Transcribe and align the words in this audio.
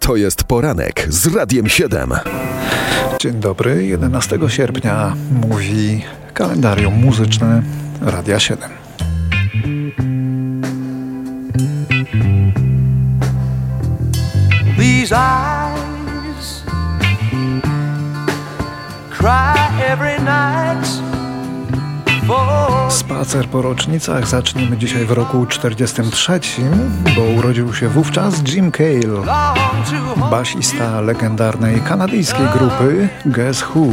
To 0.00 0.16
jest 0.16 0.44
poranek 0.44 1.06
z 1.08 1.34
Radiem 1.34 1.68
7. 1.68 2.12
Dzień 3.20 3.32
dobry, 3.32 3.86
11 3.86 4.38
sierpnia 4.48 5.14
mówi 5.30 6.02
kalendarium 6.34 6.94
muzyczne 6.94 7.62
Radia 8.00 8.40
7. 8.40 8.70
These 14.78 15.12
eyes 15.12 16.64
cry 19.10 19.54
every 19.92 20.18
night 20.18 21.09
Spacer 22.88 23.46
po 23.46 23.62
rocznicach 23.62 24.26
zaczniemy 24.26 24.76
dzisiaj 24.76 25.04
w 25.04 25.10
roku 25.10 25.46
43, 25.46 26.40
bo 27.16 27.22
urodził 27.22 27.74
się 27.74 27.88
wówczas 27.88 28.34
Jim 28.48 28.72
Cale, 28.72 29.22
basista 30.30 31.00
legendarnej 31.00 31.80
kanadyjskiej 31.80 32.46
grupy 32.58 33.08
Guess 33.26 33.62
Who. 33.62 33.86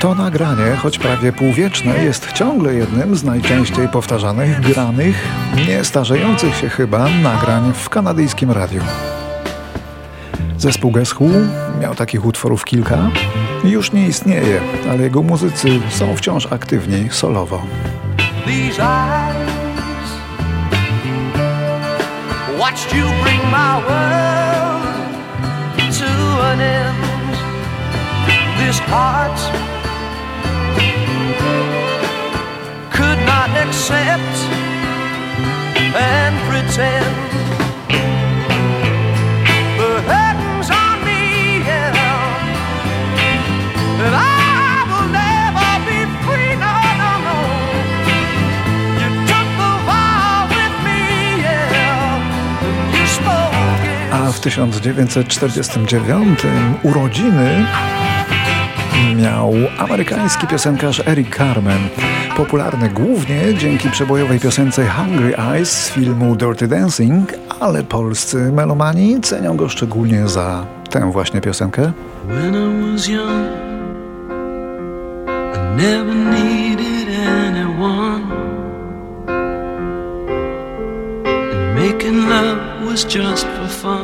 To 0.00 0.14
nagranie, 0.14 0.76
choć 0.76 0.98
prawie 0.98 1.32
półwieczne, 1.32 2.04
jest 2.04 2.32
ciągle 2.32 2.74
jednym 2.74 3.16
z 3.16 3.24
najczęściej 3.24 3.88
powtarzanych, 3.88 4.60
granych, 4.60 5.28
nie 5.68 5.84
starzejących 5.84 6.56
się 6.56 6.68
chyba 6.68 7.08
nagrań 7.08 7.72
w 7.74 7.88
kanadyjskim 7.88 8.50
radiu. 8.50 8.80
Zespół 10.58 10.90
Guess 10.90 11.14
Who 11.14 11.26
miał 11.80 11.94
takich 11.94 12.24
utworów 12.24 12.64
kilka. 12.64 12.98
Już 13.64 13.92
nie 13.92 14.06
istnieje, 14.06 14.60
ale 14.90 15.02
jego 15.02 15.22
muzycy 15.22 15.68
są 15.90 16.16
wciąż 16.16 16.46
aktywni 16.52 17.08
solowo. 17.10 17.62
heart 28.90 29.79
accept 33.62 34.36
and 35.94 36.34
pretend. 36.48 37.16
A 54.12 54.32
w 54.32 54.94
1949 54.94 56.36
urodziny 56.82 57.66
miał 59.16 59.52
amerykański 59.78 60.46
piosenkarz 60.46 61.02
Eric 61.06 61.36
Carmen, 61.36 61.88
popularny 62.36 62.88
głównie 62.88 63.54
dzięki 63.58 63.90
przebojowej 63.90 64.40
piosence 64.40 64.86
Hungry 64.88 65.36
Eyes 65.36 65.72
z 65.72 65.90
filmu 65.90 66.36
Dirty 66.36 66.68
Dancing, 66.68 67.34
ale 67.60 67.84
polscy 67.84 68.52
melomani 68.52 69.20
cenią 69.20 69.56
go 69.56 69.68
szczególnie 69.68 70.28
za 70.28 70.66
tę 70.90 71.12
właśnie 71.12 71.40
piosenkę. 71.40 71.92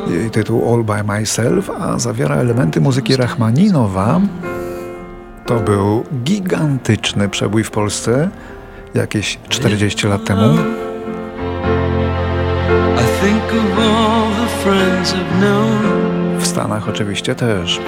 Jej 0.09 0.31
tytuł 0.31 0.73
All 0.73 0.83
By 0.83 1.03
Myself, 1.03 1.69
a 1.69 1.99
zawiera 1.99 2.35
elementy 2.35 2.81
muzyki 2.81 3.15
Rachmaninowa, 3.15 4.21
to 5.47 5.59
był 5.59 6.03
gigantyczny 6.23 7.29
przebój 7.29 7.63
w 7.63 7.71
Polsce 7.71 8.29
jakieś 8.93 9.39
40 9.49 10.07
lat 10.07 10.25
temu. 10.25 10.57
W 16.39 16.47
Stanach 16.47 16.89
oczywiście 16.89 17.35
też. 17.35 17.79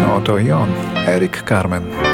No 0.00 0.20
to 0.20 0.38
i 0.38 0.50
on, 0.50 0.68
Eric 1.06 1.42
Carmen. 1.48 2.11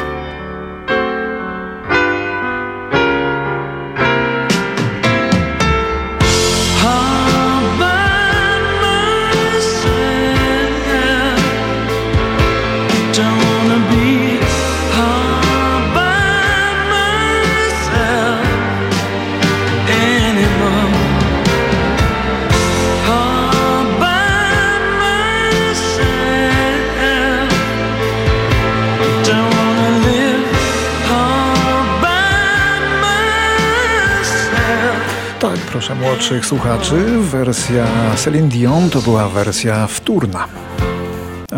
Młodszych 36.01 36.47
słuchaczy, 36.47 37.05
wersja 37.21 37.87
Celine 38.17 38.49
Dion 38.49 38.91
to 38.91 39.01
była 39.01 39.29
wersja 39.29 39.87
wtórna. 39.87 40.45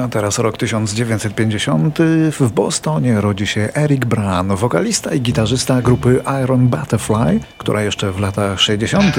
A 0.04 0.08
teraz 0.08 0.38
rok 0.38 0.56
1950. 0.56 1.98
W 2.40 2.52
Bostonie 2.52 3.20
rodzi 3.20 3.46
się 3.46 3.68
Eric 3.74 4.04
Bran, 4.04 4.56
wokalista 4.56 5.14
i 5.14 5.20
gitarzysta 5.20 5.82
grupy 5.82 6.22
Iron 6.44 6.68
Butterfly, 6.68 7.40
która 7.58 7.82
jeszcze 7.82 8.12
w 8.12 8.20
latach 8.20 8.60
60. 8.60 9.16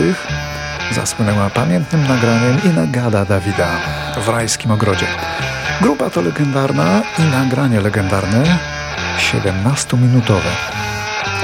zasłynęła 0.92 1.50
pamiętnym 1.50 2.08
nagraniem 2.08 2.58
Inagada 2.66 3.26
Dawida 3.26 3.68
w 4.26 4.30
rajskim 4.30 4.72
ogrodzie. 4.72 5.06
Grupa 5.82 6.10
to 6.10 6.22
legendarna 6.22 7.02
i 7.20 7.22
nagranie 7.22 7.82
legendarne, 7.82 8.60
17-minutowe. 9.18 10.52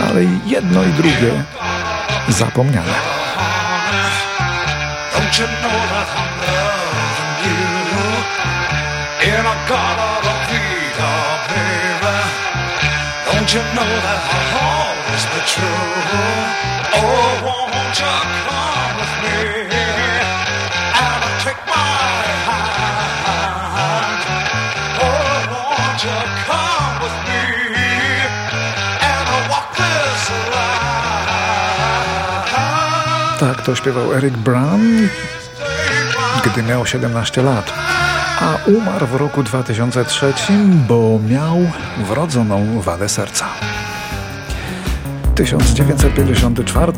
Ale 0.09 0.23
jedno 0.45 0.83
i 0.83 0.93
drugie 0.93 1.43
zapomniane. 2.29 3.16
Don't 5.17 5.39
you 5.39 5.47
know 5.47 5.79
that 5.94 6.07
I'm 6.13 6.33
loving 6.45 7.33
you 7.45 7.57
in 9.33 9.44
a 9.50 9.57
garden 9.66 10.22
of 10.29 10.39
Vita, 10.45 11.13
baby? 11.50 12.17
Don't 13.25 13.50
you 13.50 13.63
know 13.73 13.91
that 14.05 14.22
I'll 14.38 14.78
always 14.78 15.25
be 15.33 15.39
true? 15.53 15.89
Oh, 17.01 17.33
won't 17.50 17.97
you 17.97 18.13
come 18.45 18.94
with 19.01 19.13
me 19.25 19.76
Tak, 33.39 33.61
to 33.61 33.75
śpiewał 33.75 34.13
Eric 34.13 34.37
Brown, 34.37 34.81
gdy 36.45 36.63
miał 36.63 36.85
17 36.85 37.41
lat, 37.41 37.73
a 38.39 38.69
umarł 38.69 39.07
w 39.07 39.16
roku 39.16 39.43
2003, 39.43 40.34
bo 40.87 41.19
miał 41.29 41.57
wrodzoną 41.97 42.81
wadę 42.81 43.09
serca. 43.09 43.45
1954 45.35 46.93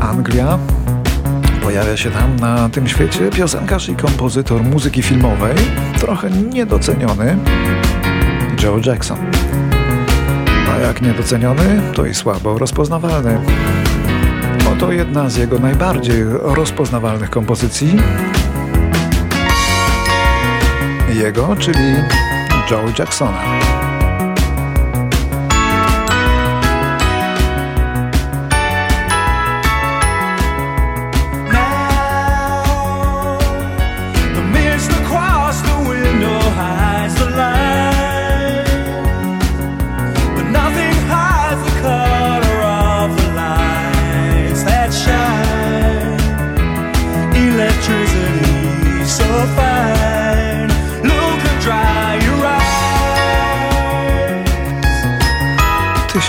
Anglia 0.00 0.58
Pojawia 1.62 1.96
się 1.96 2.10
tam 2.10 2.36
na 2.36 2.68
tym 2.68 2.88
świecie 2.88 3.30
piosenkarz 3.30 3.88
i 3.88 3.96
kompozytor 3.96 4.62
muzyki 4.62 5.02
filmowej, 5.02 5.56
trochę 5.98 6.30
niedoceniony, 6.30 7.36
Joe 8.62 8.80
Jackson. 8.86 9.18
A 10.74 10.78
jak 10.78 11.02
niedoceniony, 11.02 11.82
to 11.94 12.06
i 12.06 12.14
słabo 12.14 12.58
rozpoznawalny. 12.58 13.38
Oto 14.80 14.92
jedna 14.92 15.28
z 15.28 15.36
jego 15.36 15.58
najbardziej 15.58 16.24
rozpoznawalnych 16.30 17.30
kompozycji. 17.30 17.96
Jego, 21.14 21.56
czyli 21.56 21.94
Joe 22.70 22.92
Jacksona. 22.98 23.42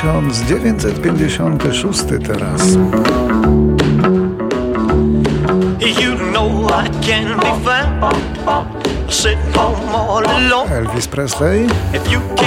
1956 0.02 2.04
teraz. 2.28 2.62
Elvis 10.72 11.08
Presley 11.08 11.68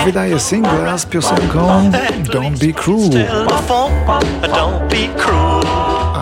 wydaje 0.04 0.40
singla 0.40 0.98
z 0.98 1.06
piosenką 1.06 1.90
Don't 2.32 2.58
Be 2.58 2.72
Cruel. 2.72 3.26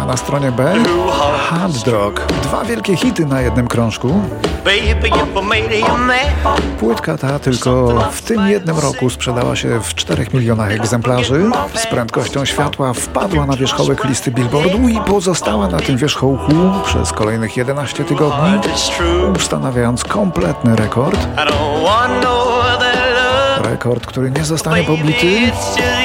A 0.03 0.07
na 0.07 0.17
stronie 0.17 0.53
B 0.53 0.75
Hot 1.51 1.85
Dog. 1.85 2.27
Dwa 2.43 2.65
wielkie 2.65 2.97
hity 2.97 3.27
na 3.27 3.41
jednym 3.41 3.69
krążku. 3.69 4.23
Płytka 6.81 7.19
ta 7.19 7.39
tylko 7.39 7.89
w 8.13 8.23
tym 8.23 8.49
jednym 8.49 8.79
roku 8.79 9.11
sprzedała 9.11 9.57
się 9.57 9.81
w 9.81 9.95
4 9.95 10.27
milionach 10.35 10.73
egzemplarzy. 10.73 11.51
Z 11.75 11.87
prędkością 11.87 12.45
światła 12.45 12.93
wpadła 12.93 13.47
na 13.47 13.57
wierzchołek 13.57 14.05
listy 14.05 14.31
Billboardu 14.31 14.89
i 14.89 15.01
pozostała 15.01 15.69
na 15.69 15.81
tym 15.81 15.97
wierzchołku 15.97 16.55
przez 16.85 17.13
kolejnych 17.13 17.57
11 17.57 18.05
tygodni, 18.05 18.61
ustanawiając 19.37 20.05
kompletny 20.05 20.77
rekord. 20.77 21.27
Rekord, 23.65 24.07
który 24.07 24.31
nie 24.31 24.45
zostanie 24.45 24.85
pobity 24.85 25.53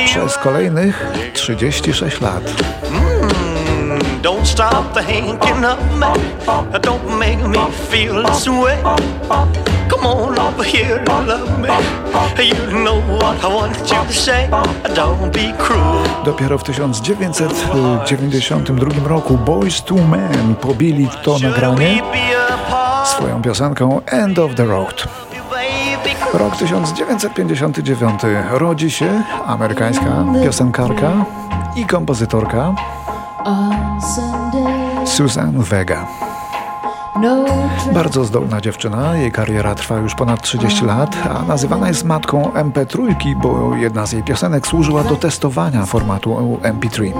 przez 0.05 0.37
kolejnych 0.37 1.05
36 1.33 2.21
lat. 2.21 2.43
Don't 4.21 4.45
stop 4.45 4.93
thinking 4.93 5.65
of 5.65 5.79
me. 5.99 6.07
Don't 6.81 7.17
make 7.19 7.47
me 7.47 7.59
feel 7.89 8.23
this 8.23 8.47
way. 8.47 8.77
Come 9.89 10.05
on 10.05 10.39
over 10.39 10.63
here 10.63 10.97
and 10.97 11.27
love 11.27 11.59
me. 11.59 11.69
You 12.43 12.53
know 12.83 13.01
what 13.19 13.43
I 13.43 13.47
want 13.47 13.77
you 13.77 14.05
to 14.07 14.13
say. 14.13 14.49
Don't 14.95 15.31
be 15.33 15.53
cruel. 15.57 16.03
Dopiero 16.25 16.57
w 16.57 16.63
1992 16.63 19.07
roku 19.07 19.37
Boys 19.37 19.81
to 19.81 19.95
Men 19.95 20.55
pobili 20.55 21.09
to 21.23 21.39
nagranie 21.39 22.01
swoją 23.05 23.41
piosenką 23.41 24.01
End 24.05 24.39
of 24.39 24.55
the 24.55 24.65
Road. 24.65 25.07
Rok 26.33 26.55
1959 26.55 28.21
rodzi 28.49 28.91
się 28.91 29.21
amerykańska 29.45 30.25
piosenkarka 30.43 31.11
i 31.75 31.85
kompozytorka 31.85 32.73
Susan 35.05 35.61
Vega. 35.61 36.07
Bardzo 37.93 38.25
zdolna 38.25 38.61
dziewczyna, 38.61 39.15
jej 39.15 39.31
kariera 39.31 39.75
trwa 39.75 39.97
już 39.97 40.15
ponad 40.15 40.41
30 40.41 40.85
lat, 40.85 41.15
a 41.29 41.43
nazywana 41.43 41.87
jest 41.87 42.03
matką 42.03 42.51
MP3, 42.53 43.15
bo 43.41 43.75
jedna 43.75 44.05
z 44.05 44.11
jej 44.11 44.23
piosenek 44.23 44.67
służyła 44.67 45.03
do 45.03 45.15
testowania 45.15 45.85
formatu 45.85 46.59
MP3. 46.61 47.11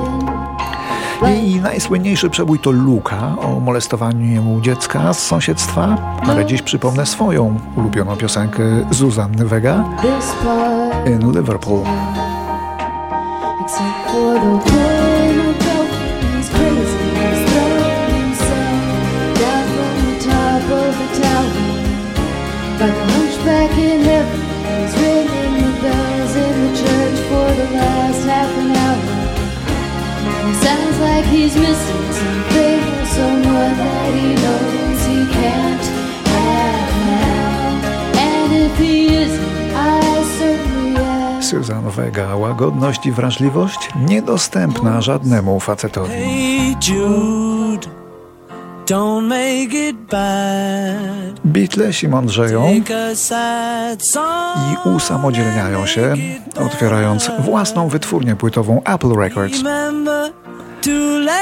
Jej 1.21 1.61
najsłynniejszy 1.61 2.29
przebój 2.29 2.59
to 2.59 2.71
Luka 2.71 3.35
o 3.41 3.59
molestowaniu 3.59 4.61
dziecka 4.61 5.13
z 5.13 5.19
sąsiedztwa, 5.19 5.97
ale 6.27 6.45
dziś 6.45 6.61
przypomnę 6.61 7.05
swoją 7.05 7.59
ulubioną 7.75 8.15
piosenkę 8.15 8.63
Zuzanny 8.91 9.45
Vega 9.45 9.83
in 11.05 11.31
Liverpool. 11.31 11.83
He's 31.47 31.55
missing 31.55 32.13
some 32.19 32.43
faithful 32.51 33.05
someone 33.15 33.73
that 33.81 34.13
he 34.17 34.27
knows 34.43 34.99
he 35.11 35.19
can't 35.37 35.85
have 36.33 36.93
now. 37.07 38.19
And 38.27 38.49
if 38.65 38.73
he 38.77 38.95
isn't, 39.23 39.71
I 39.75 40.23
certainly 40.39 41.01
am. 41.01 41.43
Susan 41.43 41.89
Vega, 41.89 42.35
łagodność 42.35 43.05
i 43.05 43.11
wrażliwość 43.11 43.89
niedostępna 43.95 45.01
żadnemu 45.01 45.59
facetowi. 45.59 46.13
Hey 46.13 46.75
Jude. 46.87 47.87
Beatlesi 51.45 52.07
mądrzeją 52.07 52.73
i 54.73 54.89
usamodzielniają 54.89 55.85
się, 55.85 56.15
otwierając 56.65 57.31
własną 57.39 57.87
wytwórnię 57.87 58.35
płytową 58.35 58.81
Apple 58.83 59.15
Records. 59.15 59.63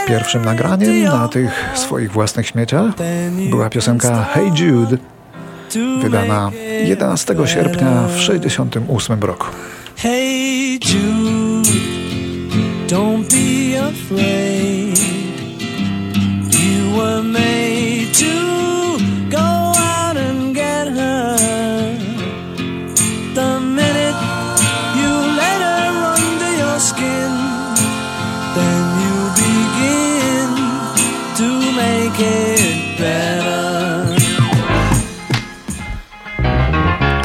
Pierwszym 0.07 0.45
nagraniem 0.45 1.03
na 1.03 1.27
tych 1.27 1.65
swoich 1.75 2.12
własnych 2.12 2.47
śmieciach 2.47 2.94
była 3.50 3.69
piosenka 3.69 4.24
Hey 4.24 4.51
Jude, 4.59 4.97
wydana 6.01 6.51
11 6.83 7.36
sierpnia 7.45 8.07
w 8.07 8.13
1968 8.13 9.19
roku. 9.19 9.47
Hey 9.95 10.80
Jude, 10.80 11.69
don't 12.88 13.24
be 13.31 13.88
afraid. 13.88 15.15
were 16.95 17.21
made 17.21 18.13
to 18.13 18.97
go 19.30 19.47
out 19.75 20.15
and 20.15 20.56
get 20.56 20.88
her. 20.88 21.36
The 23.33 23.59
minute 23.59 24.19
you 25.00 25.12
let 25.42 25.59
her 25.68 25.92
under 26.15 26.51
your 26.62 26.80
skin, 26.80 27.31
then 28.56 28.94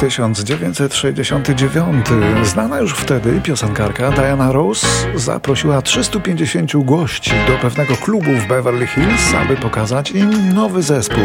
1969. 0.01 2.07
Znana 2.43 2.81
już 2.81 2.95
wtedy 2.95 3.41
piosenkarka 3.41 4.11
Diana 4.11 4.53
Ross 4.53 5.07
zaprosiła 5.15 5.83
350 5.83 6.85
gości 6.85 7.33
do 7.49 7.59
pewnego 7.59 7.97
klubu 7.97 8.31
w 8.31 8.49
Beverly 8.49 8.87
Hills, 8.87 9.35
aby 9.43 9.57
pokazać 9.57 10.11
im 10.11 10.53
nowy 10.53 10.83
zespół. 10.83 11.25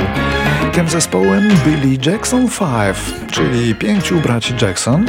Tym 0.73 0.89
zespołem 0.89 1.49
byli 1.65 1.99
Jackson 2.05 2.47
5, 2.47 2.59
czyli 3.31 3.75
pięciu 3.75 4.21
braci 4.21 4.53
Jackson. 4.61 5.05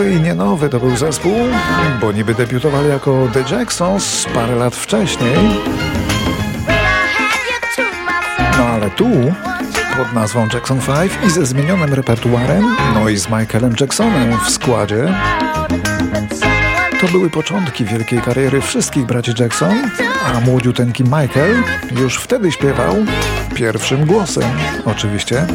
Nowy 0.00 0.12
i 0.12 0.20
nie 0.20 0.34
nowy 0.34 0.68
to 0.68 0.80
był 0.80 0.96
zespół, 0.96 1.32
bo 2.00 2.12
niby 2.12 2.34
debiutowali 2.34 2.88
jako 2.88 3.28
The 3.32 3.56
Jacksons 3.56 4.26
parę 4.34 4.54
lat 4.54 4.76
wcześniej. 4.76 5.36
No 8.58 8.64
ale 8.64 8.90
tu 8.90 9.10
pod 9.96 10.12
nazwą 10.12 10.48
Jackson 10.54 10.80
5 10.80 11.12
i 11.26 11.30
ze 11.30 11.46
zmienionym 11.46 11.94
repertuarem, 11.94 12.76
no 12.94 13.08
i 13.08 13.16
z 13.16 13.28
Michaelem 13.28 13.74
Jacksonem 13.80 14.38
w 14.44 14.50
składzie. 14.50 15.14
To 17.00 17.08
były 17.08 17.30
początki 17.30 17.84
wielkiej 17.84 18.20
kariery 18.20 18.60
wszystkich 18.60 19.06
braci 19.06 19.32
Jackson, 19.38 19.90
a 20.24 20.40
młodziuteńki 20.40 21.04
Michael 21.04 21.62
już 22.00 22.16
wtedy 22.16 22.52
śpiewał 22.52 22.96
pierwszym 23.54 24.06
głosem, 24.06 24.50
oczywiście. 24.84 25.46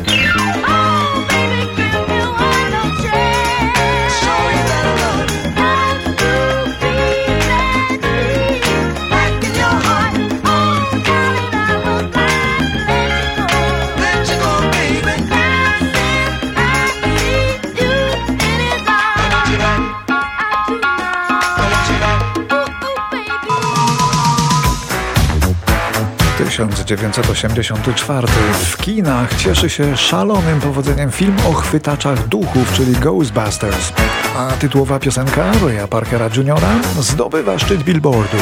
1984 26.56 28.28
w 28.54 28.78
kinach 28.78 29.36
cieszy 29.36 29.70
się 29.70 29.98
szalonym 29.98 30.62
powodzeniem 30.62 31.12
film 31.12 31.36
o 31.50 31.54
chwytaczach 31.54 32.28
duchów, 32.28 32.74
czyli 32.74 32.94
Ghostbusters. 32.94 33.94
A 34.38 34.52
tytułowa 34.52 35.00
piosenka 35.00 35.52
Roya 35.62 35.88
Parkera 35.88 36.26
Jr. 36.26 36.62
zdobywa 37.00 37.60
szczyt 37.60 37.84
billboardu. 37.84 38.38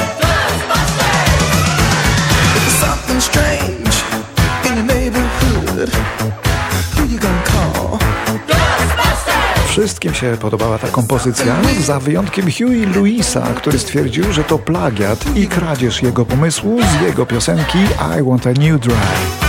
Wszystkim 9.74 10.14
się 10.14 10.38
podobała 10.42 10.80
ta 10.80 10.88
kompozycja, 10.88 11.56
za 11.82 12.00
wyjątkiem 12.00 12.46
Huey 12.52 12.86
Louisa, 12.86 13.42
który 13.42 13.80
stwierdził, 13.80 14.34
że 14.34 14.44
to 14.44 14.60
plagiat 14.60 15.36
i 15.36 15.48
kradzież 15.48 16.02
jego 16.02 16.26
pomysłu 16.26 16.80
z 16.84 17.02
jego 17.02 17.26
piosenki 17.26 17.78
I 18.20 18.24
Want 18.24 18.48
a 18.48 18.50
New 18.50 18.82
Drive. 18.82 19.40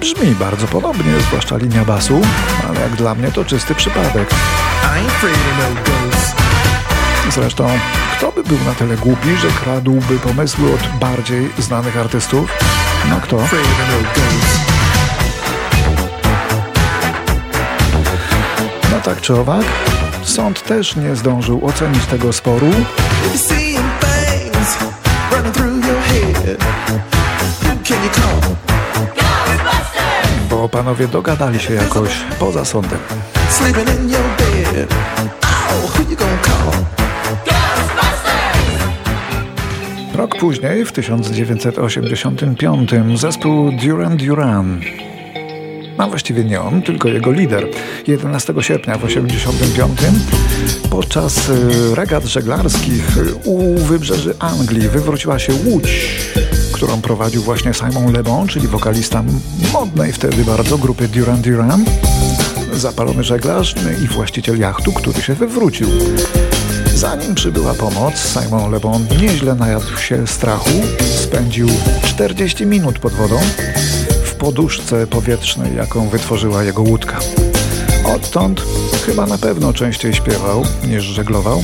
Brzmi 0.00 0.34
bardzo 0.34 0.66
podobnie, 0.66 1.20
zwłaszcza 1.20 1.56
linia 1.56 1.84
basu, 1.84 2.20
ale 2.68 2.80
jak 2.80 2.96
dla 2.96 3.14
mnie 3.14 3.32
to 3.32 3.44
czysty 3.44 3.74
przypadek. 3.74 4.30
Zresztą, 7.30 7.68
kto 8.16 8.32
by 8.32 8.42
był 8.44 8.58
na 8.66 8.74
tyle 8.74 8.96
głupi, 8.96 9.36
że 9.36 9.48
kradłby 9.48 10.18
pomysły 10.18 10.74
od 10.74 10.98
bardziej 11.00 11.50
znanych 11.58 11.96
artystów? 11.96 12.58
No 13.10 13.20
kto? 13.22 13.36
No 18.92 19.00
tak 19.00 19.20
czy 19.20 19.34
owak, 19.34 19.64
sąd 20.22 20.62
też 20.62 20.96
nie 20.96 21.16
zdążył 21.16 21.66
ocenić 21.66 22.06
tego 22.06 22.32
sporu. 22.32 22.70
Bo 30.50 30.68
panowie 30.68 31.08
dogadali 31.08 31.60
się 31.60 31.74
jakoś 31.74 32.10
poza 32.38 32.64
sądem. 32.64 32.98
Rok 40.14 40.38
później, 40.38 40.84
w 40.84 40.92
1985, 40.92 42.90
zespół 43.14 43.72
Duran 43.72 44.16
Duran 44.16 44.80
a 46.02 46.06
właściwie 46.08 46.44
nie 46.44 46.60
on, 46.60 46.82
tylko 46.82 47.08
jego 47.08 47.32
lider. 47.32 47.68
11 48.06 48.54
sierpnia 48.60 48.98
w 48.98 49.02
1985 49.06 50.00
podczas 50.90 51.48
y, 51.48 51.94
regat 51.94 52.24
żeglarskich 52.24 53.16
y, 53.16 53.34
u 53.44 53.78
wybrzeży 53.78 54.34
Anglii 54.38 54.88
wywróciła 54.88 55.38
się 55.38 55.52
łódź, 55.64 56.16
którą 56.72 57.00
prowadził 57.00 57.42
właśnie 57.42 57.74
Simon 57.74 58.12
Le 58.12 58.22
Bon, 58.22 58.48
czyli 58.48 58.68
wokalista 58.68 59.24
modnej 59.72 60.12
wtedy 60.12 60.44
bardzo 60.44 60.78
grupy 60.78 61.08
Duran 61.08 61.42
Duran, 61.42 61.84
zapalony 62.72 63.24
żeglarz 63.24 63.74
i 64.04 64.08
właściciel 64.08 64.58
jachtu, 64.58 64.92
który 64.92 65.22
się 65.22 65.34
wywrócił. 65.34 65.88
Zanim 66.94 67.34
przybyła 67.34 67.74
pomoc, 67.74 68.14
Simon 68.14 68.70
Le 68.70 68.80
Bon 68.80 69.06
nieźle 69.20 69.54
najadł 69.54 69.96
się 69.96 70.26
strachu, 70.26 70.70
spędził 71.22 71.68
40 72.02 72.66
minut 72.66 72.98
pod 72.98 73.12
wodą, 73.12 73.40
poduszce 74.42 75.06
powietrznej, 75.06 75.76
jaką 75.76 76.08
wytworzyła 76.08 76.62
jego 76.62 76.82
łódka. 76.82 77.18
Odtąd 78.14 78.62
chyba 79.06 79.26
na 79.26 79.38
pewno 79.38 79.72
częściej 79.72 80.14
śpiewał 80.14 80.62
niż 80.88 81.04
żeglował. 81.04 81.62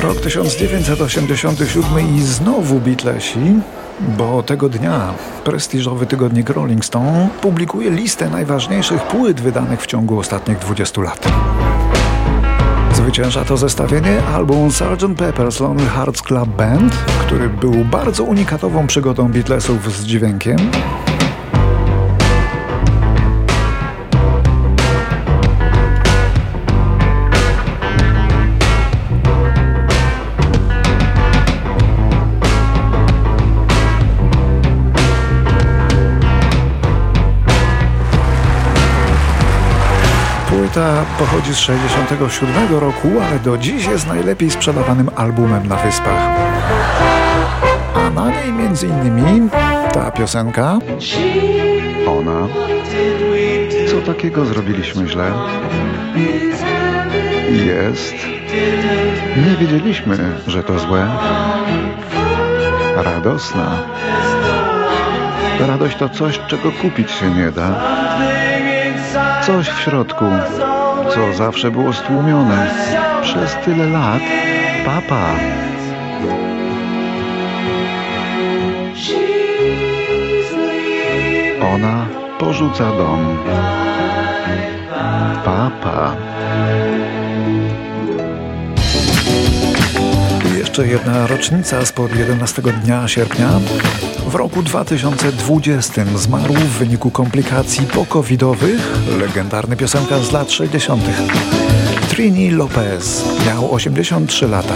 Rok 0.00 0.20
1987 0.20 2.16
i 2.16 2.22
znowu 2.22 2.80
Beatlesi, 2.80 3.38
bo 4.00 4.42
tego 4.42 4.68
dnia 4.68 5.14
prestiżowy 5.44 6.06
tygodnik 6.06 6.50
Rolling 6.50 6.84
Stone 6.84 7.28
publikuje 7.42 7.90
listę 7.90 8.30
najważniejszych 8.30 9.02
płyt 9.02 9.40
wydanych 9.40 9.82
w 9.82 9.86
ciągu 9.86 10.18
ostatnich 10.18 10.58
20 10.58 11.00
lat. 11.00 11.28
Zwycięża 12.94 13.44
to 13.44 13.56
zestawienie 13.56 14.22
album 14.34 14.70
Sgt. 14.72 15.06
Pepper's 15.16 15.60
Lonely 15.60 15.88
Hearts 15.88 16.22
Club 16.22 16.48
Band, 16.48 16.92
który 17.20 17.48
był 17.48 17.84
bardzo 17.84 18.24
unikatową 18.24 18.86
przygodą 18.86 19.32
Beatlesów 19.32 19.96
z 19.96 20.04
dźwiękiem, 20.04 20.58
Płyta 40.80 41.04
pochodzi 41.18 41.54
z 41.54 41.58
67 41.58 42.78
roku, 42.78 43.08
ale 43.28 43.38
do 43.38 43.58
dziś 43.58 43.86
jest 43.86 44.06
najlepiej 44.06 44.50
sprzedawanym 44.50 45.10
albumem 45.16 45.66
na 45.66 45.76
Wyspach. 45.76 46.30
A 47.94 48.10
na 48.10 48.30
niej 48.30 48.52
między 48.52 48.86
innymi 48.86 49.50
ta 49.92 50.10
piosenka. 50.10 50.78
Ona. 52.18 52.48
Co 53.90 54.12
takiego 54.12 54.44
zrobiliśmy 54.44 55.08
źle? 55.08 55.32
Jest. 57.66 58.14
Nie 59.36 59.56
wiedzieliśmy, 59.56 60.16
że 60.46 60.62
to 60.62 60.78
złe. 60.78 61.08
Radosna. 62.96 63.78
Radość 65.60 65.96
to 65.96 66.08
coś, 66.08 66.40
czego 66.48 66.72
kupić 66.72 67.10
się 67.10 67.30
nie 67.30 67.50
da. 67.50 67.80
Coś 69.46 69.68
w 69.68 69.80
środku, 69.80 70.24
co 71.14 71.32
zawsze 71.32 71.70
było 71.70 71.92
stłumione 71.92 72.66
przez 73.22 73.56
tyle 73.64 73.86
lat. 73.86 74.22
Papa. 74.84 75.30
Ona 81.74 82.06
porzuca 82.38 82.84
dom. 82.84 83.38
Papa. 85.44 86.12
Jeszcze 90.80 90.92
jedna 90.92 91.26
rocznica 91.26 91.86
spod 91.86 92.16
11 92.16 92.62
dnia 92.62 93.08
sierpnia. 93.08 93.60
W 94.26 94.34
roku 94.34 94.62
2020 94.62 96.04
zmarł 96.16 96.54
w 96.54 96.78
wyniku 96.78 97.10
komplikacji 97.10 97.86
pokowidowych 97.86 98.92
legendarny 99.18 99.76
piosenkarz 99.76 100.26
z 100.26 100.32
lat 100.32 100.50
60. 100.50 101.02
Trini 102.08 102.50
Lopez 102.50 103.24
miał 103.46 103.74
83 103.74 104.48
lata. 104.48 104.74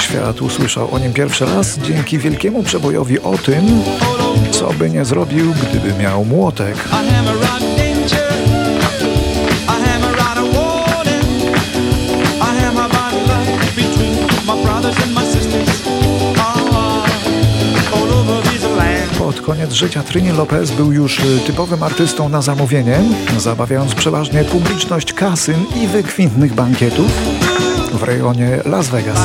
Świat 0.00 0.42
usłyszał 0.42 0.94
o 0.94 0.98
nim 0.98 1.12
pierwszy 1.12 1.44
raz 1.44 1.78
dzięki 1.78 2.18
wielkiemu 2.18 2.62
przebojowi 2.62 3.20
o 3.20 3.38
tym, 3.38 3.82
co 4.50 4.72
by 4.72 4.90
nie 4.90 5.04
zrobił, 5.04 5.54
gdyby 5.70 6.02
miał 6.02 6.24
młotek. 6.24 6.76
Pod 19.34 19.42
koniec 19.42 19.72
życia 19.72 20.02
Trini 20.02 20.32
Lopez 20.32 20.70
był 20.70 20.92
już 20.92 21.18
y, 21.18 21.40
typowym 21.46 21.82
artystą 21.82 22.28
na 22.28 22.42
zamówienie, 22.42 22.98
zabawiając 23.38 23.94
przeważnie 23.94 24.44
publiczność 24.44 25.12
kasyn 25.12 25.64
i 25.76 25.86
wykwintnych 25.86 26.54
bankietów 26.54 27.12
w 27.92 28.02
rejonie 28.02 28.60
Las 28.64 28.88
Vegas. 28.88 29.18